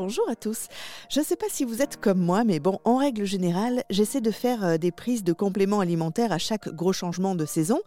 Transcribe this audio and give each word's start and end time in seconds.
Bonjour 0.00 0.30
à 0.30 0.34
tous. 0.34 0.68
Je 1.10 1.20
ne 1.20 1.24
sais 1.26 1.36
pas 1.36 1.50
si 1.50 1.66
vous 1.66 1.82
êtes 1.82 2.00
comme 2.00 2.20
moi, 2.20 2.42
mais 2.42 2.58
bon, 2.58 2.78
en 2.84 2.96
règle 2.96 3.26
générale, 3.26 3.84
j'essaie 3.90 4.22
de 4.22 4.30
faire 4.30 4.64
euh, 4.64 4.76
des 4.78 4.92
prises 4.92 5.24
de 5.24 5.34
compléments 5.34 5.80
alimentaires 5.80 6.32
à 6.32 6.38
chaque 6.38 6.70
gros 6.70 6.94
changement 6.94 7.34
de 7.34 7.44
saison. 7.44 7.82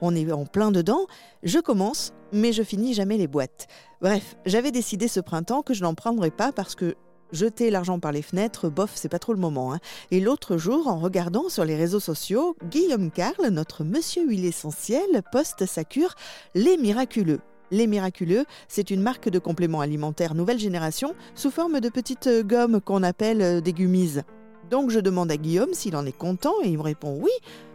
On 0.00 0.14
est 0.14 0.30
en 0.30 0.46
plein 0.46 0.70
dedans. 0.70 1.08
Je 1.42 1.58
commence, 1.58 2.12
mais 2.30 2.52
je 2.52 2.62
finis 2.62 2.94
jamais 2.94 3.16
les 3.16 3.26
boîtes. 3.26 3.66
Bref, 4.00 4.36
j'avais 4.46 4.70
décidé 4.70 5.08
ce 5.08 5.18
printemps 5.18 5.62
que 5.62 5.74
je 5.74 5.82
n'en 5.82 5.96
prendrais 5.96 6.30
pas 6.30 6.52
parce 6.52 6.76
que 6.76 6.94
Jeter 7.32 7.70
l'argent 7.70 7.98
par 7.98 8.12
les 8.12 8.22
fenêtres, 8.22 8.68
bof, 8.68 8.92
c'est 8.94 9.08
pas 9.08 9.18
trop 9.18 9.32
le 9.32 9.40
moment. 9.40 9.74
Hein. 9.74 9.80
Et 10.12 10.20
l'autre 10.20 10.58
jour, 10.58 10.86
en 10.86 11.00
regardant 11.00 11.48
sur 11.48 11.64
les 11.64 11.74
réseaux 11.74 11.98
sociaux, 11.98 12.56
Guillaume 12.70 13.10
Carle, 13.10 13.48
notre 13.48 13.82
monsieur 13.82 14.24
huile 14.24 14.44
essentielle, 14.44 15.24
poste 15.32 15.66
sa 15.66 15.82
cure 15.82 16.14
Les 16.54 16.76
Miraculeux. 16.76 17.40
Les 17.70 17.86
Miraculeux, 17.86 18.44
c'est 18.68 18.90
une 18.90 19.02
marque 19.02 19.28
de 19.28 19.38
compléments 19.38 19.80
alimentaires 19.80 20.34
nouvelle 20.34 20.58
génération 20.58 21.14
sous 21.34 21.50
forme 21.50 21.80
de 21.80 21.88
petites 21.88 22.28
gommes 22.44 22.80
qu'on 22.80 23.02
appelle 23.02 23.42
euh, 23.42 23.60
des 23.60 23.72
gummies. 23.72 24.20
Donc 24.70 24.90
je 24.90 25.00
demande 25.00 25.30
à 25.30 25.36
Guillaume 25.36 25.74
s'il 25.74 25.96
en 25.96 26.06
est 26.06 26.16
content 26.16 26.54
et 26.62 26.68
il 26.68 26.78
me 26.78 26.82
répond 26.82 27.18
oui, 27.20 27.30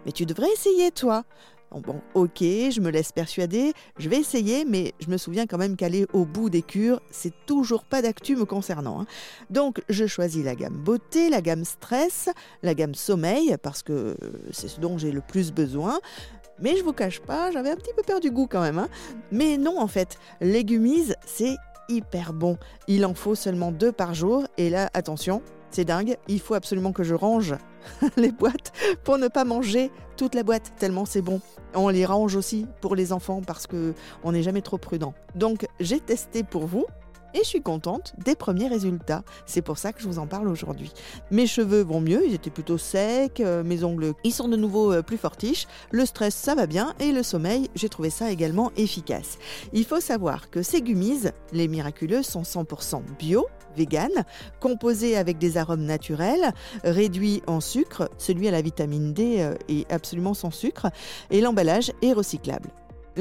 mais 0.05 0.11
tu 0.11 0.25
devrais 0.25 0.51
essayer 0.51 0.91
toi. 0.91 1.23
Bon, 1.71 2.01
ok, 2.15 2.39
je 2.39 2.81
me 2.81 2.91
laisse 2.91 3.13
persuader, 3.13 3.71
je 3.97 4.09
vais 4.09 4.17
essayer, 4.17 4.65
mais 4.65 4.93
je 4.99 5.09
me 5.09 5.17
souviens 5.17 5.47
quand 5.47 5.57
même 5.57 5.77
qu'aller 5.77 6.05
au 6.11 6.25
bout 6.25 6.49
des 6.49 6.61
cures, 6.61 7.01
c'est 7.11 7.33
toujours 7.45 7.85
pas 7.85 8.01
d'actu 8.01 8.35
me 8.35 8.43
concernant. 8.43 9.01
Hein. 9.01 9.05
Donc 9.49 9.81
je 9.87 10.05
choisis 10.05 10.43
la 10.43 10.55
gamme 10.55 10.75
beauté, 10.75 11.29
la 11.29 11.41
gamme 11.41 11.63
stress, 11.63 12.29
la 12.61 12.73
gamme 12.73 12.93
sommeil, 12.93 13.55
parce 13.63 13.83
que 13.83 14.17
c'est 14.51 14.67
ce 14.67 14.81
dont 14.81 14.97
j'ai 14.97 15.11
le 15.11 15.21
plus 15.21 15.53
besoin. 15.53 15.99
Mais 16.59 16.75
je 16.75 16.83
vous 16.83 16.93
cache 16.93 17.21
pas, 17.21 17.51
j'avais 17.51 17.71
un 17.71 17.75
petit 17.75 17.93
peu 17.95 18.03
perdu 18.03 18.31
goût 18.31 18.47
quand 18.47 18.61
même. 18.61 18.77
Hein. 18.77 18.89
Mais 19.31 19.57
non, 19.57 19.79
en 19.79 19.87
fait, 19.87 20.19
légumise, 20.41 21.15
c'est 21.25 21.55
hyper 21.89 22.33
bon. 22.33 22.57
Il 22.87 23.05
en 23.05 23.13
faut 23.13 23.33
seulement 23.33 23.71
deux 23.71 23.91
par 23.91 24.13
jour. 24.13 24.45
Et 24.57 24.69
là, 24.69 24.89
attention, 24.93 25.41
c'est 25.71 25.85
dingue, 25.85 26.17
il 26.27 26.39
faut 26.39 26.53
absolument 26.53 26.91
que 26.91 27.03
je 27.03 27.15
range 27.15 27.55
les 28.17 28.31
boîtes 28.31 28.71
pour 29.03 29.17
ne 29.17 29.27
pas 29.27 29.43
manger 29.43 29.91
toute 30.17 30.35
la 30.35 30.43
boîte, 30.43 30.73
tellement 30.77 31.05
c'est 31.05 31.21
bon. 31.21 31.41
On 31.73 31.89
les 31.89 32.05
range 32.05 32.35
aussi 32.35 32.67
pour 32.81 32.95
les 32.95 33.13
enfants 33.13 33.41
parce 33.45 33.65
que 33.65 33.93
on 34.23 34.33
n'est 34.33 34.43
jamais 34.43 34.61
trop 34.61 34.77
prudent. 34.77 35.13
Donc 35.35 35.65
j'ai 35.79 35.99
testé 35.99 36.43
pour 36.43 36.67
vous 36.67 36.85
et 37.33 37.39
je 37.39 37.47
suis 37.47 37.61
contente 37.61 38.13
des 38.23 38.35
premiers 38.35 38.67
résultats. 38.67 39.23
C'est 39.45 39.61
pour 39.61 39.77
ça 39.77 39.93
que 39.93 40.01
je 40.01 40.07
vous 40.07 40.19
en 40.19 40.27
parle 40.27 40.47
aujourd'hui. 40.47 40.91
Mes 41.31 41.47
cheveux 41.47 41.83
vont 41.83 42.01
mieux, 42.01 42.25
ils 42.25 42.33
étaient 42.33 42.49
plutôt 42.49 42.77
secs, 42.77 43.39
euh, 43.39 43.63
mes 43.63 43.83
ongles, 43.83 44.13
ils 44.23 44.33
sont 44.33 44.47
de 44.47 44.57
nouveau 44.57 44.93
euh, 44.93 45.01
plus 45.01 45.17
fortiches, 45.17 45.67
le 45.91 46.05
stress, 46.05 46.35
ça 46.35 46.55
va 46.55 46.67
bien, 46.67 46.93
et 46.99 47.11
le 47.11 47.23
sommeil, 47.23 47.69
j'ai 47.75 47.89
trouvé 47.89 48.09
ça 48.09 48.31
également 48.31 48.71
efficace. 48.77 49.37
Il 49.73 49.85
faut 49.85 49.99
savoir 49.99 50.49
que 50.49 50.61
ces 50.61 50.81
gummies, 50.81 51.29
les 51.51 51.67
miraculeux, 51.67 52.23
sont 52.23 52.43
100% 52.43 53.01
bio, 53.19 53.45
vegan, 53.75 54.11
composés 54.59 55.17
avec 55.17 55.37
des 55.37 55.57
arômes 55.57 55.85
naturels, 55.85 56.53
réduits 56.83 57.41
en 57.47 57.61
sucre, 57.61 58.09
celui 58.17 58.47
à 58.47 58.51
la 58.51 58.61
vitamine 58.61 59.13
D 59.13 59.37
euh, 59.39 59.55
est 59.69 59.91
absolument 59.91 60.33
sans 60.33 60.51
sucre, 60.51 60.87
et 61.29 61.41
l'emballage 61.41 61.91
est 62.01 62.13
recyclable. 62.13 62.69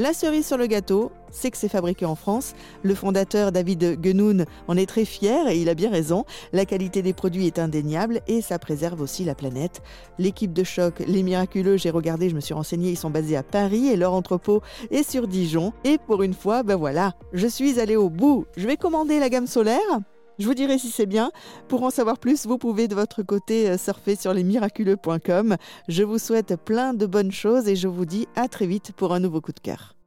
La 0.01 0.15
cerise 0.15 0.47
sur 0.47 0.57
le 0.57 0.67
gâteau, 0.67 1.13
c'est 1.31 1.51
que 1.51 1.59
c'est 1.59 1.69
fabriqué 1.69 2.07
en 2.07 2.15
France. 2.15 2.55
Le 2.83 2.95
fondateur 2.95 3.53
David 3.53 4.03
Genoun 4.03 4.47
en 4.67 4.79
est 4.79 4.87
très 4.87 5.05
fier 5.05 5.47
et 5.49 5.59
il 5.61 5.69
a 5.69 5.75
bien 5.75 5.91
raison. 5.91 6.25
La 6.55 6.65
qualité 6.65 7.03
des 7.03 7.13
produits 7.13 7.47
est 7.47 7.59
indéniable 7.59 8.23
et 8.27 8.41
ça 8.41 8.59
préserve 8.59 9.03
aussi 9.03 9.27
la 9.27 9.35
planète. 9.35 9.83
L'équipe 10.19 10.55
de 10.55 10.65
choc, 10.65 11.01
les 11.07 11.23
miraculeux, 11.23 11.77
j'ai 11.77 11.91
regardé, 11.91 12.31
je 12.31 12.35
me 12.35 12.41
suis 12.41 12.55
renseigné, 12.55 12.93
ils 12.93 12.97
sont 12.97 13.11
basés 13.11 13.37
à 13.37 13.43
Paris 13.43 13.89
et 13.89 13.97
leur 13.97 14.15
entrepôt 14.15 14.63
est 14.91 15.03
sur 15.03 15.29
Dijon. 15.29 15.75
Et 15.85 15.99
pour 15.99 16.23
une 16.23 16.33
fois, 16.33 16.63
ben 16.63 16.77
voilà, 16.77 17.13
je 17.35 17.47
suis 17.47 17.79
allé 17.79 17.97
au 17.97 18.09
bout. 18.09 18.47
Je 18.57 18.67
vais 18.67 18.79
commander 18.79 19.19
la 19.19 19.29
gamme 19.29 19.47
solaire. 19.47 20.01
Je 20.41 20.47
vous 20.47 20.55
dirai 20.55 20.79
si 20.79 20.91
c'est 20.91 21.05
bien. 21.05 21.33
Pour 21.69 21.83
en 21.83 21.91
savoir 21.91 22.17
plus, 22.19 22.47
vous 22.47 22.57
pouvez 22.57 22.89
de 22.89 22.95
votre 22.95 23.23
côté 23.23 23.69
euh, 23.69 23.77
surfer 23.77 24.17
sur 24.17 24.33
lesmiraculeux.com. 24.33 25.57
Je 25.87 26.03
vous 26.03 26.17
souhaite 26.17 26.57
plein 26.57 26.95
de 26.95 27.05
bonnes 27.05 27.31
choses 27.31 27.69
et 27.69 27.77
je 27.77 27.89
vous 27.89 28.07
dis 28.07 28.27
à 28.37 28.49
très 28.49 28.67
vite 28.67 28.93
pour 28.97 29.13
un 29.13 29.21
nouveau 29.21 29.43
coup 29.43 29.53
de 29.53 29.61
cœur. 29.61 30.00